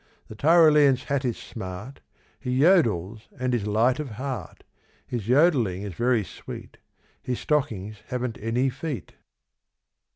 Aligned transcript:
The 0.29 0.35
Tyrolean's 0.35 1.03
hat 1.03 1.23
is 1.23 1.37
smart, 1.37 1.99
He 2.39 2.49
yodels 2.63 3.27
and 3.37 3.53
is 3.53 3.67
light 3.67 3.99
of 3.99 4.09
heart; 4.17 4.63
His 5.05 5.27
yodelling 5.27 5.83
is 5.83 5.93
very 5.93 6.23
sweet; 6.23 6.77
His 7.21 7.39
stockings 7.39 7.97
haven't 8.07 8.39
any 8.41 8.71
feet. 8.71 9.13